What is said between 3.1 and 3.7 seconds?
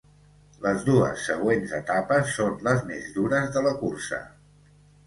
dures de